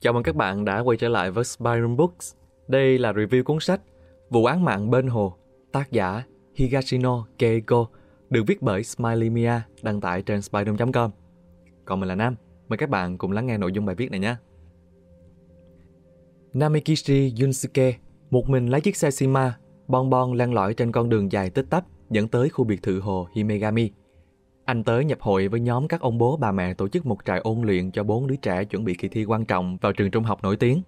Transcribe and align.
Chào 0.00 0.12
mừng 0.12 0.22
các 0.22 0.36
bạn 0.36 0.64
đã 0.64 0.80
quay 0.80 0.96
trở 0.96 1.08
lại 1.08 1.30
với 1.30 1.44
Spiron 1.44 1.96
Books. 1.96 2.34
Đây 2.68 2.98
là 2.98 3.12
review 3.12 3.42
cuốn 3.42 3.60
sách 3.60 3.80
Vụ 4.30 4.44
án 4.44 4.64
mạng 4.64 4.90
bên 4.90 5.06
hồ, 5.06 5.36
tác 5.72 5.92
giả 5.92 6.22
Higashino 6.54 7.26
Keiko, 7.38 7.86
được 8.30 8.42
viết 8.46 8.62
bởi 8.62 8.84
Smiley 8.84 9.30
Mia, 9.30 9.60
đăng 9.82 10.00
tải 10.00 10.22
trên 10.22 10.42
spiron.com. 10.42 11.10
Còn 11.84 12.00
mình 12.00 12.08
là 12.08 12.14
Nam, 12.14 12.34
mời 12.68 12.76
các 12.76 12.90
bạn 12.90 13.18
cùng 13.18 13.32
lắng 13.32 13.46
nghe 13.46 13.58
nội 13.58 13.72
dung 13.72 13.86
bài 13.86 13.94
viết 13.96 14.10
này 14.10 14.20
nhé. 14.20 14.36
Namikishi 16.52 17.32
Yunsuke, 17.40 17.94
một 18.30 18.48
mình 18.48 18.66
lái 18.66 18.80
chiếc 18.80 18.96
xe 18.96 19.10
Shima, 19.10 19.58
bon 19.88 20.10
bon 20.10 20.32
len 20.32 20.54
lỏi 20.54 20.74
trên 20.74 20.92
con 20.92 21.08
đường 21.08 21.32
dài 21.32 21.50
tích 21.50 21.66
tắp 21.70 21.84
dẫn 22.10 22.28
tới 22.28 22.48
khu 22.48 22.64
biệt 22.64 22.82
thự 22.82 23.00
hồ 23.00 23.28
Himegami. 23.34 23.90
Anh 24.68 24.84
tới 24.84 25.04
nhập 25.04 25.18
hội 25.20 25.48
với 25.48 25.60
nhóm 25.60 25.88
các 25.88 26.00
ông 26.00 26.18
bố 26.18 26.36
bà 26.36 26.52
mẹ 26.52 26.74
tổ 26.74 26.88
chức 26.88 27.06
một 27.06 27.18
trại 27.24 27.38
ôn 27.38 27.62
luyện 27.62 27.90
cho 27.90 28.04
bốn 28.04 28.26
đứa 28.26 28.36
trẻ 28.36 28.64
chuẩn 28.64 28.84
bị 28.84 28.94
kỳ 28.94 29.08
thi 29.08 29.24
quan 29.24 29.44
trọng 29.44 29.76
vào 29.76 29.92
trường 29.92 30.10
trung 30.10 30.24
học 30.24 30.42
nổi 30.42 30.56
tiếng. 30.56 30.82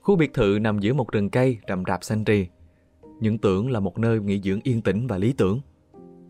Khu 0.00 0.16
biệt 0.16 0.34
thự 0.34 0.58
nằm 0.60 0.78
giữa 0.78 0.92
một 0.92 1.08
rừng 1.12 1.30
cây 1.30 1.58
rậm 1.68 1.82
rạp 1.86 2.04
xanh 2.04 2.24
rì. 2.24 2.48
Những 3.20 3.38
tưởng 3.38 3.70
là 3.70 3.80
một 3.80 3.98
nơi 3.98 4.20
nghỉ 4.20 4.40
dưỡng 4.40 4.60
yên 4.62 4.82
tĩnh 4.82 5.06
và 5.06 5.18
lý 5.18 5.32
tưởng. 5.32 5.60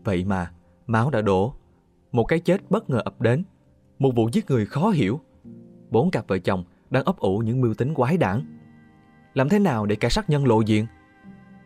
Vậy 0.03 0.25
mà, 0.25 0.51
máu 0.87 1.09
đã 1.09 1.21
đổ. 1.21 1.53
Một 2.11 2.23
cái 2.23 2.39
chết 2.39 2.71
bất 2.71 2.89
ngờ 2.89 3.01
ập 3.05 3.21
đến. 3.21 3.43
Một 3.99 4.11
vụ 4.15 4.29
giết 4.33 4.51
người 4.51 4.65
khó 4.65 4.89
hiểu. 4.89 5.19
Bốn 5.89 6.11
cặp 6.11 6.27
vợ 6.27 6.37
chồng 6.39 6.63
đang 6.89 7.03
ấp 7.03 7.17
ủ 7.17 7.37
những 7.37 7.61
mưu 7.61 7.73
tính 7.73 7.93
quái 7.93 8.17
đản. 8.17 8.59
Làm 9.33 9.49
thế 9.49 9.59
nào 9.59 9.85
để 9.85 9.95
kẻ 9.95 10.09
sát 10.09 10.29
nhân 10.29 10.45
lộ 10.45 10.61
diện? 10.61 10.85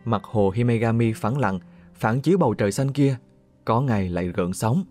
Mặt 0.04 0.24
hồ 0.24 0.50
Himegami 0.50 1.12
phẳng 1.12 1.38
lặng, 1.38 1.60
phản 1.94 2.20
chiếu 2.20 2.38
bầu 2.38 2.54
trời 2.54 2.72
xanh 2.72 2.92
kia, 2.92 3.16
có 3.64 3.80
ngày 3.80 4.08
lại 4.08 4.28
gợn 4.28 4.52
sóng. 4.52 4.84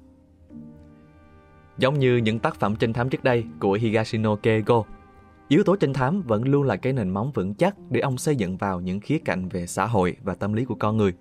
Giống 1.78 2.00
như 2.00 2.18
những 2.18 2.40
tác 2.40 2.56
phẩm 2.56 2.76
trinh 2.76 2.94
thám 2.94 3.10
trước 3.10 3.24
đây 3.24 3.46
của 3.60 3.74
Higashino 3.74 4.36
Keigo, 4.36 4.84
yếu 5.48 5.64
tố 5.64 5.76
trinh 5.76 5.94
thám 5.94 6.22
vẫn 6.22 6.44
luôn 6.44 6.64
là 6.64 6.76
cái 6.76 6.94
nền 6.94 7.10
móng 7.10 7.32
vững 7.32 7.54
chắc 7.54 7.76
để 7.90 8.02
ông 8.02 8.18
xây 8.18 8.36
dựng 8.36 8.58
vào 8.58 8.82
những 8.82 9.00
khía 9.00 9.18
cạnh 9.26 9.50
về 9.50 9.68
xã 9.68 9.86
hội 9.86 10.16
và 10.24 10.36
tâm 10.36 10.54
lý 10.54 10.66
của 10.66 10.76
con 10.76 10.98
người. 10.98 11.14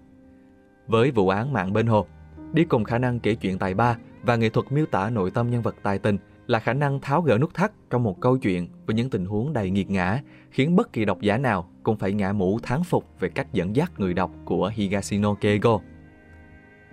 Với 0.87 1.11
vụ 1.11 1.29
án 1.29 1.53
mạng 1.53 1.73
bên 1.73 1.87
hồ, 1.87 2.07
đi 2.53 2.65
cùng 2.65 2.85
khả 2.85 2.99
năng 2.99 3.21
kể 3.21 3.35
chuyện 3.35 3.59
tài 3.59 3.75
ba 3.75 3.97
và 4.23 4.37
nghệ 4.37 4.49
thuật 4.49 4.73
miêu 4.73 4.87
tả 4.87 5.11
nội 5.11 5.31
tâm 5.31 5.51
nhân 5.51 5.63
vật 5.63 5.77
tài 5.83 5.99
tình 5.99 6.19
là 6.47 6.59
khả 6.59 6.73
năng 6.73 7.01
tháo 7.01 7.23
gỡ 7.23 7.39
nút 7.39 7.55
thắt 7.55 7.73
trong 7.91 8.03
một 8.03 8.21
câu 8.21 8.39
chuyện 8.39 8.69
với 8.87 8.97
những 8.97 9.11
tình 9.11 9.27
huống 9.27 9.53
đầy 9.53 9.71
nghiệt 9.71 9.91
ngã, 9.91 10.21
khiến 10.51 10.77
bất 10.77 10.93
kỳ 10.93 11.05
độc 11.05 11.21
giả 11.21 11.39
nào 11.39 11.71
cũng 11.83 11.97
phải 11.97 12.13
ngã 12.13 12.33
mũ 12.33 12.59
thán 12.63 12.83
phục 12.85 13.05
về 13.21 13.29
cách 13.29 13.53
dẫn 13.53 13.77
dắt 13.77 13.93
người 13.99 14.15
đọc 14.15 14.31
của 14.45 14.73
Higashino 14.75 15.35
Keigo. 15.35 15.81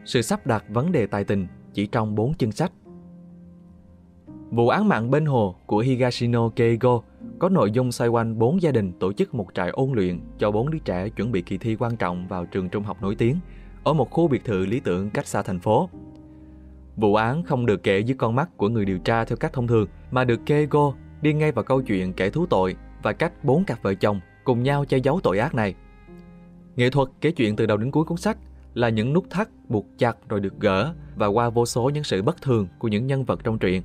Sự 0.05 0.21
sắp 0.21 0.47
đặt 0.47 0.65
vấn 0.69 0.91
đề 0.91 1.07
tài 1.07 1.23
tình 1.23 1.47
chỉ 1.73 1.87
trong 1.87 2.15
bốn 2.15 2.33
chương 2.33 2.51
sách. 2.51 2.71
Vụ 4.51 4.69
án 4.69 4.87
mạng 4.87 5.11
bên 5.11 5.25
hồ 5.25 5.55
của 5.65 5.79
Higashino 5.79 6.49
Keigo 6.49 7.01
có 7.39 7.49
nội 7.49 7.71
dung 7.71 7.91
xoay 7.91 8.09
quanh 8.09 8.39
bốn 8.39 8.61
gia 8.61 8.71
đình 8.71 8.91
tổ 8.99 9.13
chức 9.13 9.35
một 9.35 9.47
trại 9.53 9.69
ôn 9.69 9.91
luyện 9.93 10.19
cho 10.37 10.51
bốn 10.51 10.71
đứa 10.71 10.77
trẻ 10.79 11.09
chuẩn 11.09 11.31
bị 11.31 11.41
kỳ 11.41 11.57
thi 11.57 11.75
quan 11.79 11.97
trọng 11.97 12.27
vào 12.27 12.45
trường 12.45 12.69
trung 12.69 12.83
học 12.83 13.01
nổi 13.01 13.15
tiếng 13.15 13.35
ở 13.83 13.93
một 13.93 14.09
khu 14.09 14.27
biệt 14.27 14.45
thự 14.45 14.65
lý 14.65 14.79
tưởng 14.79 15.09
cách 15.09 15.27
xa 15.27 15.41
thành 15.41 15.59
phố. 15.59 15.89
Vụ 16.95 17.15
án 17.15 17.43
không 17.43 17.65
được 17.65 17.83
kể 17.83 17.99
dưới 17.99 18.15
con 18.17 18.35
mắt 18.35 18.57
của 18.57 18.69
người 18.69 18.85
điều 18.85 18.99
tra 18.99 19.25
theo 19.25 19.37
cách 19.37 19.53
thông 19.53 19.67
thường, 19.67 19.87
mà 20.11 20.23
được 20.23 20.39
Keigo 20.45 20.93
đi 21.21 21.33
ngay 21.33 21.51
vào 21.51 21.63
câu 21.63 21.81
chuyện 21.81 22.13
kẻ 22.13 22.29
thú 22.29 22.45
tội 22.45 22.75
và 23.03 23.13
cách 23.13 23.43
bốn 23.43 23.63
cặp 23.63 23.83
vợ 23.83 23.93
chồng 23.93 24.19
cùng 24.43 24.63
nhau 24.63 24.85
che 24.85 24.97
giấu 24.97 25.19
tội 25.23 25.39
ác 25.39 25.55
này. 25.55 25.75
Nghệ 26.75 26.89
thuật 26.89 27.07
kể 27.21 27.31
chuyện 27.31 27.55
từ 27.55 27.65
đầu 27.65 27.77
đến 27.77 27.91
cuối 27.91 28.03
cuốn 28.03 28.17
sách 28.17 28.37
là 28.73 28.89
những 28.89 29.13
nút 29.13 29.29
thắt 29.29 29.49
buộc 29.69 29.85
chặt 29.97 30.17
rồi 30.29 30.39
được 30.39 30.59
gỡ 30.59 30.93
và 31.15 31.27
qua 31.27 31.49
vô 31.49 31.65
số 31.65 31.89
những 31.89 32.03
sự 32.03 32.21
bất 32.21 32.41
thường 32.41 32.67
của 32.79 32.87
những 32.87 33.07
nhân 33.07 33.25
vật 33.25 33.39
trong 33.43 33.59
truyện. 33.59 33.81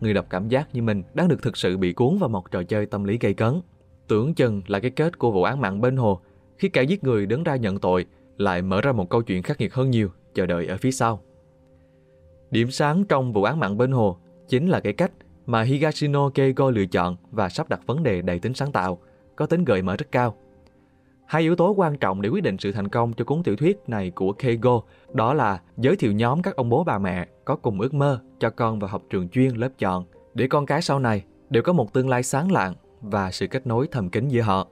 Người 0.00 0.14
đọc 0.14 0.26
cảm 0.30 0.48
giác 0.48 0.68
như 0.72 0.82
mình 0.82 1.02
đang 1.14 1.28
được 1.28 1.42
thực 1.42 1.56
sự 1.56 1.76
bị 1.76 1.92
cuốn 1.92 2.18
vào 2.18 2.28
một 2.28 2.50
trò 2.50 2.62
chơi 2.62 2.86
tâm 2.86 3.04
lý 3.04 3.18
gây 3.20 3.34
cấn. 3.34 3.60
Tưởng 4.08 4.34
chừng 4.34 4.62
là 4.66 4.80
cái 4.80 4.90
kết 4.90 5.18
của 5.18 5.30
vụ 5.30 5.42
án 5.42 5.60
mạng 5.60 5.80
bên 5.80 5.96
hồ 5.96 6.20
khi 6.58 6.68
kẻ 6.68 6.82
giết 6.82 7.04
người 7.04 7.26
đứng 7.26 7.44
ra 7.44 7.56
nhận 7.56 7.78
tội 7.78 8.06
lại 8.36 8.62
mở 8.62 8.80
ra 8.80 8.92
một 8.92 9.10
câu 9.10 9.22
chuyện 9.22 9.42
khắc 9.42 9.60
nghiệt 9.60 9.74
hơn 9.74 9.90
nhiều 9.90 10.10
chờ 10.34 10.46
đợi 10.46 10.66
ở 10.66 10.76
phía 10.76 10.90
sau. 10.90 11.20
Điểm 12.50 12.70
sáng 12.70 13.04
trong 13.04 13.32
vụ 13.32 13.42
án 13.42 13.60
mạng 13.60 13.78
bên 13.78 13.92
hồ 13.92 14.16
chính 14.48 14.68
là 14.68 14.80
cái 14.80 14.92
cách 14.92 15.12
mà 15.46 15.62
Higashino 15.62 16.28
Keigo 16.28 16.70
lựa 16.70 16.86
chọn 16.86 17.16
và 17.30 17.48
sắp 17.48 17.68
đặt 17.68 17.80
vấn 17.86 18.02
đề 18.02 18.22
đầy 18.22 18.38
tính 18.38 18.54
sáng 18.54 18.72
tạo, 18.72 18.98
có 19.36 19.46
tính 19.46 19.64
gợi 19.64 19.82
mở 19.82 19.96
rất 19.96 20.12
cao. 20.12 20.34
Hai 21.26 21.42
yếu 21.42 21.56
tố 21.56 21.74
quan 21.76 21.98
trọng 21.98 22.22
để 22.22 22.28
quyết 22.28 22.42
định 22.42 22.56
sự 22.58 22.72
thành 22.72 22.88
công 22.88 23.12
cho 23.12 23.24
cuốn 23.24 23.42
tiểu 23.42 23.56
thuyết 23.56 23.78
này 23.86 24.10
của 24.10 24.32
Keigo 24.32 24.80
đó 25.12 25.34
là 25.34 25.60
giới 25.76 25.96
thiệu 25.96 26.12
nhóm 26.12 26.42
các 26.42 26.56
ông 26.56 26.68
bố 26.68 26.84
bà 26.84 26.98
mẹ 26.98 27.26
có 27.44 27.56
cùng 27.56 27.80
ước 27.80 27.94
mơ 27.94 28.20
cho 28.44 28.50
con 28.50 28.78
vào 28.78 28.88
học 28.88 29.02
trường 29.10 29.28
chuyên 29.28 29.54
lớp 29.54 29.68
chọn 29.78 30.04
để 30.34 30.46
con 30.46 30.66
cái 30.66 30.82
sau 30.82 30.98
này 30.98 31.24
đều 31.50 31.62
có 31.62 31.72
một 31.72 31.92
tương 31.92 32.08
lai 32.08 32.22
sáng 32.22 32.52
lạng 32.52 32.74
và 33.00 33.30
sự 33.30 33.46
kết 33.46 33.66
nối 33.66 33.88
thầm 33.90 34.10
kín 34.10 34.28
giữa 34.28 34.40
họ. 34.40 34.68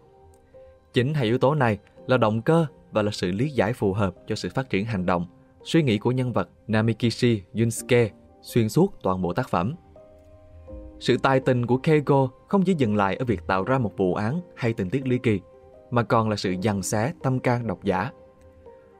Chính 0.93 1.15
hai 1.15 1.25
yếu 1.25 1.39
tố 1.39 1.55
này 1.55 1.79
là 2.07 2.17
động 2.17 2.43
cơ 2.43 2.67
và 2.91 3.03
là 3.03 3.11
sự 3.11 3.33
lý 3.33 3.49
giải 3.49 3.73
phù 3.73 3.93
hợp 3.93 4.15
cho 4.27 4.35
sự 4.35 4.49
phát 4.55 4.71
triển 4.71 4.85
hành 4.85 5.07
động 5.07 5.27
suy 5.65 5.83
nghĩ 5.83 5.99
của 5.99 6.13
nhân 6.13 6.33
vật 6.33 6.49
Namikishi 6.69 7.43
Yunsuke 7.55 8.11
xuyên 8.43 8.69
suốt 8.69 8.95
toàn 9.03 9.23
bộ 9.23 9.33
tác 9.33 9.49
phẩm. 9.49 9.75
Sự 11.01 11.17
tài 11.23 11.41
tình 11.41 11.67
của 11.67 11.77
Keigo 11.77 12.29
không 12.49 12.63
chỉ 12.65 12.75
dừng 12.75 12.97
lại 12.97 13.17
ở 13.17 13.25
việc 13.25 13.41
tạo 13.47 13.65
ra 13.65 13.79
một 13.79 13.97
vụ 13.97 14.15
án 14.15 14.41
hay 14.57 14.73
tình 14.73 14.91
tiết 14.91 15.07
ly 15.07 15.19
kỳ, 15.19 15.41
mà 15.91 16.03
còn 16.03 16.29
là 16.29 16.37
sự 16.37 16.55
dằn 16.61 16.83
xé 16.83 17.13
tâm 17.23 17.39
can 17.39 17.67
độc 17.67 17.85
giả. 17.85 18.11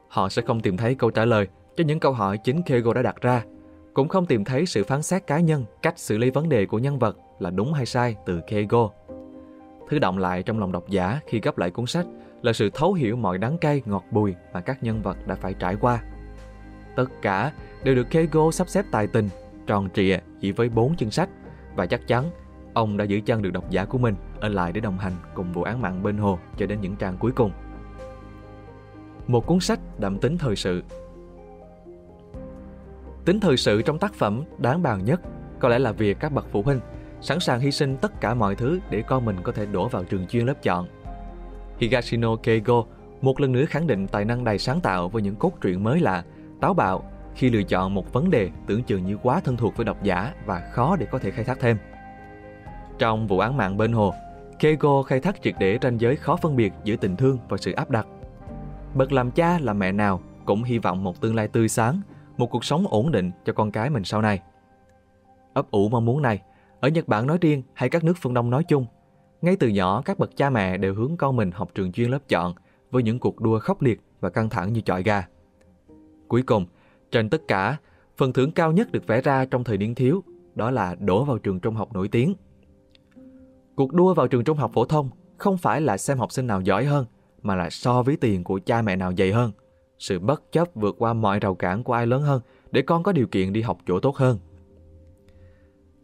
Họ 0.09 0.29
sẽ 0.29 0.43
không 0.43 0.61
tìm 0.61 0.77
thấy 0.77 0.95
câu 0.95 1.11
trả 1.11 1.25
lời 1.25 1.47
cho 1.77 1.85
những 1.85 2.01
câu 2.01 2.13
hỏi 2.13 2.39
chính 2.45 2.63
Keigo 2.63 2.95
đã 2.95 3.03
đặt 3.03 3.21
ra, 3.21 3.45
cũng 3.95 4.09
không 4.09 4.27
tìm 4.27 4.45
thấy 4.45 4.67
sự 4.67 4.85
phán 4.85 5.03
xét 5.03 5.27
cá 5.27 5.41
nhân, 5.41 5.65
cách 5.83 5.99
xử 5.99 6.19
lý 6.19 6.31
vấn 6.31 6.49
đề 6.49 6.67
của 6.67 6.79
nhân 6.79 6.99
vật 6.99 7.17
là 7.39 7.51
đúng 7.51 7.73
hay 7.73 7.87
sai 7.87 8.17
từ 8.27 8.41
Keigo. 8.47 8.91
Thứ 9.89 9.99
động 9.99 10.19
lại 10.19 10.43
trong 10.43 10.59
lòng 10.59 10.73
độc 10.73 10.89
giả 10.89 11.21
khi 11.27 11.41
gấp 11.41 11.59
lại 11.59 11.71
cuốn 11.71 11.87
sách 11.87 12.07
là 12.43 12.53
sự 12.53 12.71
thấu 12.75 12.93
hiểu 12.93 13.17
mọi 13.17 13.39
đắng 13.39 13.59
cay 13.59 13.83
ngọt 13.85 14.05
bùi 14.11 14.35
mà 14.53 14.61
các 14.61 14.83
nhân 14.83 15.03
vật 15.03 15.17
đã 15.27 15.35
phải 15.35 15.55
trải 15.55 15.77
qua 15.77 16.03
Tất 16.97 17.23
cả 17.23 17.53
đều 17.85 17.95
được 17.95 18.11
Keigo 18.11 18.51
sắp 18.51 18.69
xếp 18.69 18.85
tài 18.91 19.07
tình, 19.07 19.29
tròn 19.67 19.89
trịa 19.95 20.19
chỉ 20.41 20.53
với 20.53 20.69
bốn 20.69 20.97
chương 20.97 21.11
sách 21.11 21.29
và 21.77 21.87
chắc 21.87 22.07
chắn 22.07 22.31
ông 22.75 22.97
đã 22.97 23.05
giữ 23.05 23.21
chân 23.21 23.43
được 23.43 23.53
độc 23.53 23.71
giả 23.71 23.85
của 23.85 23.99
mình 23.99 24.15
ở 24.41 24.49
lại 24.49 24.73
để 24.73 24.81
đồng 24.81 24.99
hành 24.99 25.13
cùng 25.35 25.53
vụ 25.53 25.63
án 25.63 25.81
mạng 25.81 26.03
bên 26.03 26.19
hồ 26.19 26.39
cho 26.57 26.67
đến 26.67 26.81
những 26.81 26.97
trang 26.97 27.17
cuối 27.19 27.33
cùng. 27.33 27.53
Một 29.27 29.47
cuốn 29.47 29.61
sách 29.61 29.81
đậm 29.99 30.19
tính 30.19 30.39
thời 30.39 30.57
sự 30.57 30.83
Tính 33.25 33.41
thời 33.41 33.57
sự 33.57 33.83
trong 33.83 33.99
tác 33.99 34.15
phẩm 34.15 34.45
đáng 34.59 34.83
bàn 34.83 35.05
nhất 35.05 35.21
có 35.59 35.69
lẽ 35.69 35.79
là 35.79 35.93
việc 35.93 36.17
các 36.21 36.33
bậc 36.33 36.47
phụ 36.51 36.63
huynh 36.63 36.81
sẵn 37.21 37.41
sàng 37.41 37.61
hy 37.61 37.71
sinh 37.71 37.97
tất 37.97 38.21
cả 38.21 38.35
mọi 38.35 38.55
thứ 38.55 38.81
để 38.91 39.03
con 39.07 39.25
mình 39.25 39.37
có 39.43 39.53
thể 39.53 39.67
đổ 39.67 39.89
vào 39.89 40.05
trường 40.05 40.27
chuyên 40.27 40.47
lớp 40.47 40.63
chọn. 40.63 40.87
Higashino 41.79 42.37
Keigo 42.37 42.85
một 43.21 43.41
lần 43.41 43.53
nữa 43.53 43.65
khẳng 43.65 43.87
định 43.87 44.07
tài 44.07 44.25
năng 44.25 44.45
đầy 44.45 44.59
sáng 44.59 44.81
tạo 44.81 45.09
với 45.09 45.23
những 45.23 45.37
cốt 45.37 45.53
truyện 45.61 45.85
mới 45.85 46.01
lạ 46.01 46.25
táo 46.61 46.75
bạo 46.75 47.11
khi 47.35 47.51
lựa 47.51 47.63
chọn 47.63 47.95
một 47.95 48.13
vấn 48.13 48.31
đề 48.31 48.51
tưởng 48.67 48.83
chừng 48.83 49.07
như 49.07 49.17
quá 49.23 49.41
thân 49.45 49.57
thuộc 49.57 49.77
với 49.77 49.85
độc 49.85 50.03
giả 50.03 50.35
và 50.47 50.71
khó 50.73 50.97
để 50.97 51.07
có 51.11 51.19
thể 51.19 51.31
khai 51.31 51.45
thác 51.45 51.61
thêm. 51.61 51.77
Trong 52.99 53.27
vụ 53.27 53.39
án 53.39 53.57
mạng 53.57 53.77
bên 53.77 53.93
hồ, 53.93 54.15
Keigo 54.59 55.03
khai 55.03 55.21
thác 55.21 55.43
triệt 55.43 55.55
để 55.59 55.79
ranh 55.83 56.01
giới 56.01 56.17
khó 56.17 56.37
phân 56.37 56.57
biệt 56.57 56.73
giữa 56.85 56.97
tình 56.97 57.17
thương 57.17 57.39
và 57.49 57.57
sự 57.57 57.73
áp 57.73 57.91
đặt. 57.91 58.07
Bậc 58.95 59.13
làm 59.13 59.31
cha 59.31 59.59
là 59.59 59.73
mẹ 59.73 59.93
nào 59.93 60.21
cũng 60.45 60.63
hy 60.63 60.79
vọng 60.79 61.05
một 61.05 61.21
tương 61.21 61.35
lai 61.35 61.49
tươi 61.49 61.69
sáng, 61.69 62.01
một 62.37 62.47
cuộc 62.51 62.65
sống 62.65 62.85
ổn 62.89 63.13
định 63.13 63.31
cho 63.45 63.53
con 63.53 63.71
cái 63.71 63.91
mình 63.91 64.05
sau 64.05 64.23
này. 64.23 64.43
Ấp 65.55 65.71
ủ 65.71 65.89
mong 65.89 66.05
muốn 66.05 66.23
này, 66.23 66.43
ở 66.81 66.89
Nhật 66.89 67.09
Bản 67.09 67.27
nói 67.27 67.39
riêng 67.41 67.63
hay 67.75 67.89
các 67.89 68.05
nước 68.05 68.15
phương 68.21 68.35
Đông 68.35 68.51
nói 68.51 68.65
chung, 68.65 68.87
ngay 69.43 69.57
từ 69.57 69.69
nhỏ 69.69 70.03
các 70.05 70.19
bậc 70.19 70.37
cha 70.37 70.51
mẹ 70.51 70.77
đều 70.77 70.95
hướng 70.95 71.17
con 71.17 71.37
mình 71.37 71.51
học 71.51 71.71
trường 71.75 71.93
chuyên 71.93 72.11
lớp 72.11 72.29
chọn 72.29 72.55
với 72.91 73.03
những 73.03 73.19
cuộc 73.19 73.41
đua 73.41 73.59
khốc 73.59 73.83
liệt 73.83 74.01
và 74.21 74.31
căng 74.31 74.51
thẳng 74.51 74.73
như 74.73 74.81
chọi 74.81 75.03
gà. 75.03 75.27
Cuối 76.29 76.43
cùng, 76.43 76.67
trên 77.11 77.31
tất 77.31 77.43
cả, 77.49 77.77
phần 78.17 78.33
thưởng 78.33 78.53
cao 78.53 78.73
nhất 78.73 78.93
được 78.93 79.07
vẽ 79.07 79.21
ra 79.21 79.45
trong 79.45 79.65
thời 79.65 79.79
niên 79.79 79.95
thiếu, 79.95 80.23
đó 80.55 80.71
là 80.71 80.95
đổ 80.95 81.25
vào 81.25 81.39
trường 81.39 81.61
trung 81.61 81.75
học 81.75 81.93
nổi 81.93 82.09
tiếng. 82.09 82.35
Cuộc 83.75 83.93
đua 83.93 84.15
vào 84.15 84.29
trường 84.29 84.45
trung 84.45 84.59
học 84.59 84.71
phổ 84.75 84.85
thông 84.85 85.11
không 85.39 85.59
phải 85.59 85.81
là 85.81 85.97
xem 85.97 86.19
học 86.19 86.33
sinh 86.33 86.47
nào 86.47 86.61
giỏi 86.61 86.85
hơn, 86.85 87.07
mà 87.43 87.57
là 87.57 87.71
so 87.71 88.03
với 88.03 88.17
tiền 88.17 88.45
của 88.45 88.61
cha 88.67 88.83
mẹ 88.83 88.97
nào 88.97 89.13
dày 89.19 89.33
hơn. 89.33 89.53
Sự 90.03 90.19
bất 90.19 90.53
chấp 90.53 90.69
vượt 90.75 90.97
qua 90.99 91.13
mọi 91.13 91.41
rào 91.41 91.55
cản 91.55 91.83
của 91.85 91.93
ai 91.93 92.07
lớn 92.07 92.23
hơn 92.23 92.43
để 92.71 92.83
con 92.83 93.03
có 93.03 93.13
điều 93.13 93.27
kiện 93.27 93.53
đi 93.53 93.63
học 93.63 93.79
chỗ 93.87 94.01
tốt 94.01 94.17
hơn. 94.17 94.39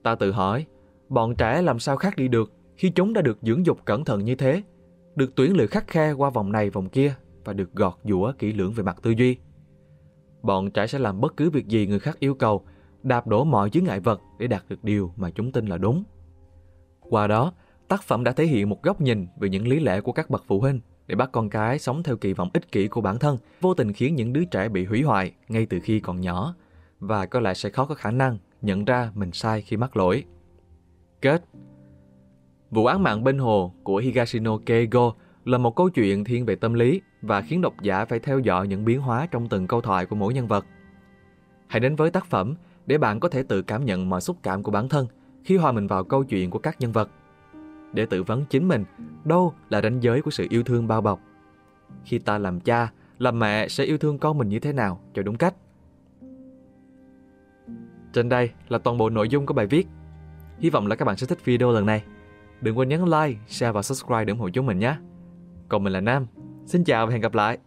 Ta 0.03 0.15
tự 0.15 0.33
hỏi, 0.33 0.67
bọn 1.09 1.35
trẻ 1.35 1.63
làm 1.63 1.79
sao 1.79 1.97
khác 1.97 2.17
đi 2.17 2.29
được 2.29 2.53
khi 2.77 2.91
chúng 2.91 3.13
đã 3.13 3.23
được 3.23 3.39
dưỡng 3.43 3.67
dục 3.67 3.79
cẩn 3.85 4.05
thận 4.05 4.25
như 4.25 4.35
thế, 4.35 4.63
được 5.15 5.35
tuyển 5.35 5.57
lựa 5.57 5.67
khắc 5.67 5.87
khe 5.87 6.13
qua 6.13 6.31
vòng 6.31 6.53
này 6.53 6.71
vòng 6.71 6.89
kia 6.89 7.15
và 7.45 7.53
được 7.53 7.73
gọt 7.73 7.95
giũa 8.05 8.33
kỹ 8.39 8.53
lưỡng 8.53 8.73
về 8.73 8.83
mặt 8.83 8.97
tư 9.03 9.11
duy 9.11 9.37
bọn 10.43 10.71
trẻ 10.71 10.87
sẽ 10.87 10.99
làm 10.99 11.21
bất 11.21 11.37
cứ 11.37 11.51
việc 11.51 11.67
gì 11.69 11.87
người 11.87 11.99
khác 11.99 12.21
yêu 12.21 12.35
cầu, 12.35 12.65
đạp 13.03 13.27
đổ 13.27 13.45
mọi 13.45 13.71
chướng 13.71 13.85
ngại 13.85 14.01
vật 14.01 14.21
để 14.39 14.47
đạt 14.47 14.65
được 14.69 14.85
điều 14.85 15.13
mà 15.17 15.31
chúng 15.31 15.53
tin 15.53 15.67
là 15.67 15.79
đúng. 15.79 16.05
Qua 17.01 17.27
đó, 17.27 17.53
tác 17.89 18.03
phẩm 18.03 18.25
đã 18.25 18.33
thể 18.33 18.47
hiện 18.47 18.69
một 18.69 18.83
góc 18.83 19.01
nhìn 19.01 19.27
về 19.37 19.49
những 19.49 19.69
lý 19.69 19.81
lẽ 19.81 20.01
của 20.01 20.13
các 20.13 20.31
bậc 20.31 20.45
phụ 20.47 20.61
huynh 20.61 20.81
để 21.07 21.15
bắt 21.15 21.29
con 21.33 21.51
cái 21.51 21.79
sống 21.79 22.03
theo 22.03 22.17
kỳ 22.17 22.33
vọng 22.33 22.51
ích 22.55 22.73
kỷ 22.73 22.89
của 22.89 23.01
bản 23.01 23.19
thân, 23.19 23.39
vô 23.61 23.75
tình 23.75 23.93
khiến 23.93 24.15
những 24.15 24.33
đứa 24.33 24.45
trẻ 24.45 24.69
bị 24.69 24.85
hủy 24.85 25.03
hoại 25.03 25.33
ngay 25.49 25.67
từ 25.67 25.81
khi 25.83 26.01
còn 26.01 26.21
nhỏ 26.21 26.55
và 27.01 27.27
có 27.27 27.41
lẽ 27.41 27.55
sẽ 27.55 27.71
khó 27.71 27.85
có 27.85 27.95
khả 27.95 28.11
năng 28.11 28.39
nhận 28.63 28.85
ra 28.85 29.13
mình 29.15 29.33
sai 29.33 29.63
khi 29.63 29.77
mắc 29.77 29.97
lỗi. 29.97 30.25
Kết 31.21 31.45
Vụ 32.71 32.87
án 32.87 33.03
mạng 33.03 33.25
bên 33.25 33.39
hồ 33.39 33.73
của 33.83 33.97
Higashino 33.97 34.59
Keigo 34.67 35.13
là 35.45 35.59
một 35.59 35.77
câu 35.77 35.91
chuyện 35.91 36.25
thiên 36.25 36.45
về 36.45 36.57
tâm 36.57 36.75
lý 36.75 37.01
và 37.23 37.41
khiến 37.41 37.61
độc 37.61 37.75
giả 37.83 38.05
phải 38.05 38.19
theo 38.19 38.39
dõi 38.39 38.69
những 38.69 38.85
biến 38.85 39.01
hóa 39.01 39.27
trong 39.31 39.49
từng 39.49 39.67
câu 39.67 39.81
thoại 39.81 40.07
của 40.07 40.17
mỗi 40.17 40.35
nhân 40.35 40.47
vật. 40.47 40.67
Hãy 41.67 41.81
đến 41.81 41.97
với 41.97 42.11
tác 42.11 42.27
phẩm 42.27 42.55
để 42.87 42.99
bạn 42.99 43.21
có 43.21 43.29
thể 43.29 43.43
tự 43.43 43.63
cảm 43.63 43.85
nhận 43.85 44.11
mọi 44.11 44.21
xúc 44.21 44.37
cảm 44.43 44.63
của 44.63 44.71
bản 44.71 44.89
thân 44.89 45.07
khi 45.45 45.57
hòa 45.57 45.73
mình 45.73 45.87
vào 45.87 46.05
câu 46.05 46.25
chuyện 46.25 46.51
của 46.51 46.59
các 46.59 46.81
nhân 46.81 46.93
vật. 46.93 47.11
Để 47.93 48.07
tự 48.07 48.23
vấn 48.23 48.45
chính 48.45 48.69
mình 48.69 48.85
đâu 49.25 49.55
là 49.71 49.83
ranh 49.83 50.03
giới 50.03 50.23
của 50.23 50.31
sự 50.31 50.47
yêu 50.51 50.63
thương 50.63 50.89
bao 50.89 51.01
bọc. 51.01 51.21
Khi 52.05 52.19
ta 52.19 52.39
làm 52.39 52.61
cha, 52.61 52.93
làm 53.19 53.39
mẹ 53.39 53.69
sẽ 53.69 53.85
yêu 53.85 53.99
thương 53.99 54.19
con 54.19 54.39
mình 54.39 54.49
như 54.49 54.59
thế 54.59 54.73
nào 54.73 55.01
cho 55.15 55.23
đúng 55.23 55.37
cách. 55.37 55.55
Trên 58.13 58.29
đây 58.29 58.51
là 58.69 58.79
toàn 58.79 58.99
bộ 58.99 59.11
nội 59.11 59.29
dung 59.29 59.47
của 59.47 59.55
bài 59.55 59.67
viết. 59.67 59.87
Hy 60.59 60.71
vọng 60.71 60.87
là 60.87 60.97
các 60.97 61.05
bạn 61.05 61.17
sẽ 61.17 61.27
thích 61.27 61.45
video 61.45 61.73
lần 61.73 61.87
này. 61.87 62.05
Đừng 62.61 62.79
quên 62.79 62.89
nhấn 62.89 63.05
like, 63.05 63.41
share 63.47 63.73
và 63.73 63.83
subscribe 63.83 64.25
để 64.25 64.31
ủng 64.31 64.41
hộ 64.41 64.49
chúng 64.49 64.67
mình 64.67 64.79
nhé. 64.79 64.97
Còn 65.69 65.85
mình 65.85 65.93
là 65.93 66.01
Nam. 66.01 66.27
Xin 66.67 66.85
chào 66.85 67.07
và 67.07 67.13
hẹn 67.13 67.21
gặp 67.21 67.35
lại. 67.35 67.59